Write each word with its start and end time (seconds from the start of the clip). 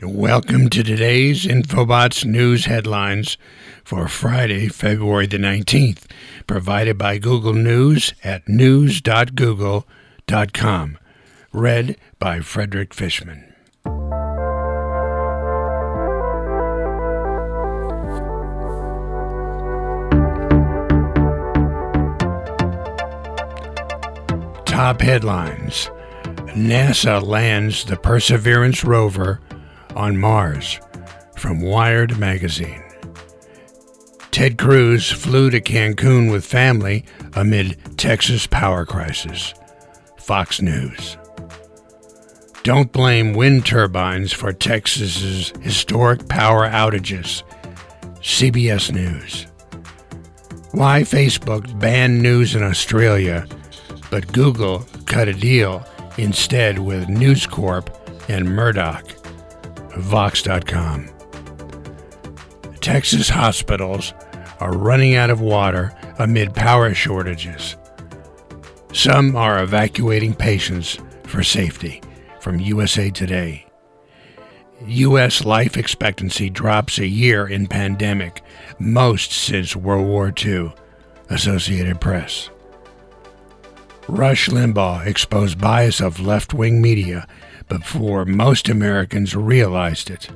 Welcome 0.00 0.68
to 0.70 0.84
today's 0.84 1.44
Infobots 1.44 2.24
news 2.24 2.66
headlines 2.66 3.36
for 3.82 4.06
Friday, 4.06 4.68
February 4.68 5.26
the 5.26 5.38
19th, 5.38 6.04
provided 6.46 6.98
by 6.98 7.18
Google 7.18 7.54
News 7.54 8.14
at 8.22 8.48
news.google.com. 8.48 10.98
Read 11.52 11.96
by 12.20 12.40
Frederick 12.40 12.94
Fishman. 12.94 13.52
Top 24.78 25.00
headlines 25.00 25.90
NASA 26.54 27.20
lands 27.20 27.84
the 27.84 27.96
Perseverance 27.96 28.84
rover 28.84 29.40
on 29.96 30.16
Mars 30.16 30.78
from 31.36 31.60
Wired 31.60 32.16
magazine. 32.16 32.84
Ted 34.30 34.56
Cruz 34.56 35.10
flew 35.10 35.50
to 35.50 35.60
Cancun 35.60 36.30
with 36.30 36.46
family 36.46 37.04
amid 37.32 37.76
Texas 37.98 38.46
power 38.46 38.86
crisis. 38.86 39.52
Fox 40.16 40.62
News. 40.62 41.16
Don't 42.62 42.92
blame 42.92 43.32
wind 43.32 43.66
turbines 43.66 44.32
for 44.32 44.52
Texas's 44.52 45.52
historic 45.60 46.28
power 46.28 46.68
outages. 46.68 47.42
CBS 48.20 48.92
News. 48.92 49.48
Why 50.70 51.00
Facebook 51.00 51.80
banned 51.80 52.22
news 52.22 52.54
in 52.54 52.62
Australia 52.62 53.44
but 54.10 54.32
Google 54.32 54.86
cut 55.06 55.28
a 55.28 55.32
deal 55.32 55.84
instead 56.16 56.78
with 56.78 57.08
News 57.08 57.46
Corp 57.46 57.90
and 58.28 58.48
Murdoch. 58.48 59.06
Vox.com. 59.96 61.08
Texas 62.80 63.28
hospitals 63.28 64.14
are 64.60 64.76
running 64.76 65.14
out 65.14 65.30
of 65.30 65.40
water 65.40 65.96
amid 66.18 66.54
power 66.54 66.94
shortages. 66.94 67.76
Some 68.92 69.36
are 69.36 69.62
evacuating 69.62 70.34
patients 70.34 70.98
for 71.24 71.42
safety 71.42 72.02
from 72.40 72.60
USA 72.60 73.10
Today. 73.10 73.66
U.S. 74.86 75.44
life 75.44 75.76
expectancy 75.76 76.48
drops 76.48 76.98
a 76.98 77.06
year 77.06 77.46
in 77.46 77.66
pandemic, 77.66 78.42
most 78.78 79.32
since 79.32 79.74
World 79.74 80.06
War 80.06 80.32
II. 80.44 80.72
Associated 81.30 82.00
Press. 82.00 82.48
Rush 84.08 84.48
Limbaugh 84.48 85.06
exposed 85.06 85.60
bias 85.60 86.00
of 86.00 86.18
left 86.18 86.54
wing 86.54 86.80
media 86.80 87.28
before 87.68 88.24
most 88.24 88.70
Americans 88.70 89.36
realized 89.36 90.08
it. 90.08 90.30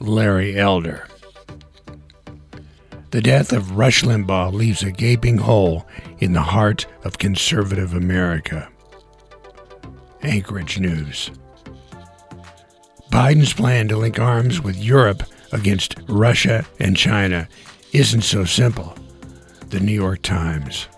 Larry 0.00 0.58
Elder. 0.58 1.06
The 3.12 3.22
death 3.22 3.52
of 3.52 3.76
Rush 3.76 4.02
Limbaugh 4.02 4.52
leaves 4.52 4.82
a 4.82 4.90
gaping 4.90 5.38
hole 5.38 5.86
in 6.18 6.32
the 6.32 6.42
heart 6.42 6.86
of 7.04 7.18
conservative 7.18 7.94
America. 7.94 8.68
Anchorage 10.22 10.80
News. 10.80 11.30
Biden's 13.12 13.52
plan 13.52 13.86
to 13.86 13.96
link 13.96 14.18
arms 14.18 14.60
with 14.60 14.76
Europe 14.76 15.22
against 15.52 15.94
Russia 16.08 16.66
and 16.80 16.96
China 16.96 17.48
isn't 17.92 18.22
so 18.22 18.44
simple. 18.44 18.96
The 19.68 19.78
New 19.78 19.92
York 19.92 20.22
Times. 20.22 20.88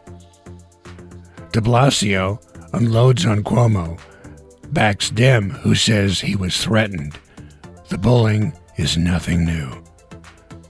De 1.59 1.64
Blasio 1.64 2.41
unloads 2.73 3.27
on 3.27 3.42
Cuomo, 3.42 3.98
backs 4.73 5.11
Dem, 5.11 5.51
who 5.51 5.75
says 5.75 6.20
he 6.20 6.37
was 6.37 6.56
threatened. 6.56 7.19
The 7.89 7.98
bullying 7.98 8.53
is 8.77 8.97
nothing 8.97 9.45
new. 9.45 9.69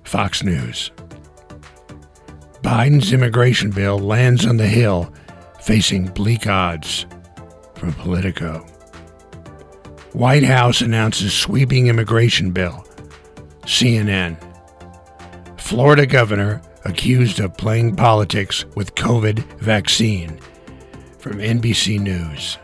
Fox 0.05 0.43
News. 0.43 0.91
Biden's 2.63 3.13
immigration 3.13 3.71
bill 3.71 3.99
lands 3.99 4.47
on 4.47 4.57
the 4.57 4.67
Hill, 4.67 5.13
facing 5.61 6.07
bleak 6.07 6.47
odds. 6.47 7.05
From 7.75 7.93
Politico. 7.93 8.61
White 10.15 10.45
House 10.45 10.81
announces 10.81 11.35
sweeping 11.35 11.89
immigration 11.89 12.51
bill. 12.51 12.83
CNN. 13.67 14.39
Florida 15.61 16.07
governor 16.07 16.63
accused 16.87 17.41
of 17.41 17.59
playing 17.59 17.95
politics 17.95 18.65
with 18.75 18.95
COVID 18.95 19.41
vaccine 19.59 20.41
from 21.29 21.39
NBC 21.41 22.01
News. 22.01 22.57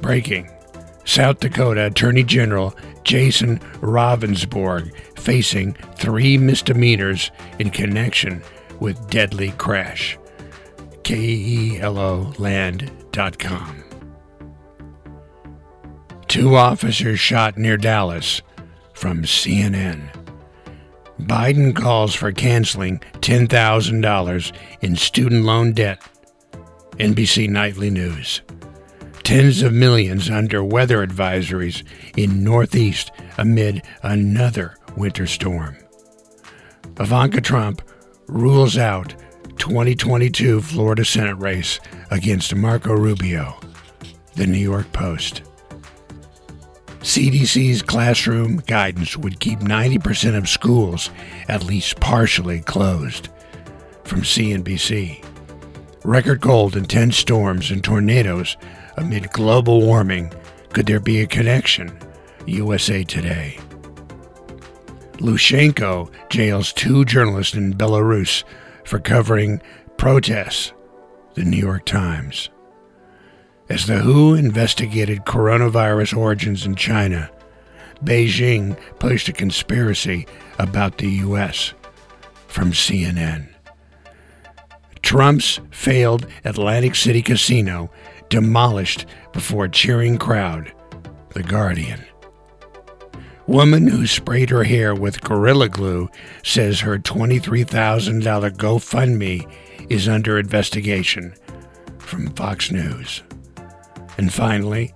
Breaking 0.00 0.48
South 1.04 1.40
Dakota 1.40 1.86
Attorney 1.86 2.22
General 2.22 2.72
Jason 3.02 3.58
Ravnsborg 3.80 4.96
facing 5.18 5.72
three 5.96 6.38
misdemeanors 6.38 7.32
in 7.58 7.70
connection 7.70 8.44
with 8.78 9.10
deadly 9.10 9.50
crash. 9.58 10.16
KELOland.com. 11.02 13.84
Two 16.28 16.54
officers 16.54 17.18
shot 17.18 17.58
near 17.58 17.76
Dallas 17.76 18.40
from 18.92 19.24
CNN. 19.24 20.14
Biden 21.18 21.74
calls 21.74 22.14
for 22.14 22.30
canceling 22.30 23.00
$10,000 23.14 24.52
in 24.80 24.94
student 24.94 25.44
loan 25.44 25.72
debt 25.72 26.00
NBC 26.98 27.48
Nightly 27.48 27.90
News. 27.90 28.42
Tens 29.22 29.62
of 29.62 29.72
millions 29.72 30.28
under 30.28 30.64
weather 30.64 31.06
advisories 31.06 31.84
in 32.16 32.42
Northeast 32.42 33.12
amid 33.36 33.82
another 34.02 34.74
winter 34.96 35.26
storm. 35.26 35.76
Ivanka 36.98 37.40
Trump 37.40 37.82
rules 38.26 38.76
out 38.76 39.14
2022 39.58 40.60
Florida 40.60 41.04
Senate 41.04 41.36
race 41.36 41.78
against 42.10 42.56
Marco 42.56 42.92
Rubio. 42.94 43.60
The 44.34 44.48
New 44.48 44.58
York 44.58 44.90
Post. 44.92 45.42
CDC's 47.00 47.80
classroom 47.80 48.56
guidance 48.66 49.16
would 49.16 49.38
keep 49.38 49.60
90% 49.60 50.36
of 50.36 50.48
schools 50.48 51.10
at 51.46 51.62
least 51.62 52.00
partially 52.00 52.60
closed. 52.60 53.28
From 54.02 54.22
CNBC. 54.22 55.27
Record 56.08 56.40
cold, 56.40 56.74
intense 56.74 57.18
storms, 57.18 57.70
and 57.70 57.84
tornadoes 57.84 58.56
amid 58.96 59.30
global 59.30 59.82
warming. 59.82 60.32
Could 60.72 60.86
there 60.86 61.00
be 61.00 61.20
a 61.20 61.26
connection? 61.26 61.98
USA 62.46 63.04
Today. 63.04 63.58
Lukashenko 65.18 66.10
jails 66.30 66.72
two 66.72 67.04
journalists 67.04 67.54
in 67.54 67.74
Belarus 67.74 68.42
for 68.86 68.98
covering 68.98 69.60
protests. 69.98 70.72
The 71.34 71.44
New 71.44 71.58
York 71.58 71.84
Times. 71.84 72.48
As 73.68 73.86
the 73.86 73.98
WHO 73.98 74.32
investigated 74.32 75.26
coronavirus 75.26 76.16
origins 76.16 76.64
in 76.64 76.74
China, 76.74 77.30
Beijing 78.02 78.78
pushed 78.98 79.28
a 79.28 79.34
conspiracy 79.34 80.26
about 80.58 80.96
the 80.96 81.10
U.S. 81.10 81.74
From 82.46 82.72
CNN. 82.72 83.50
Trump's 85.08 85.58
failed 85.70 86.26
Atlantic 86.44 86.94
City 86.94 87.22
casino 87.22 87.90
demolished 88.28 89.06
before 89.32 89.64
a 89.64 89.70
cheering 89.70 90.18
crowd. 90.18 90.70
The 91.30 91.42
Guardian. 91.42 92.04
Woman 93.46 93.86
who 93.86 94.06
sprayed 94.06 94.50
her 94.50 94.64
hair 94.64 94.94
with 94.94 95.22
Gorilla 95.22 95.70
Glue 95.70 96.10
says 96.44 96.80
her 96.80 96.98
$23,000 96.98 98.20
GoFundMe 98.58 99.50
is 99.88 100.10
under 100.10 100.38
investigation. 100.38 101.34
From 102.00 102.28
Fox 102.34 102.70
News. 102.70 103.22
And 104.18 104.30
finally, 104.30 104.92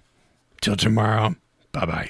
Till 0.59 0.75
tomorrow, 0.75 1.36
bye 1.71 1.86
bye. 1.86 2.09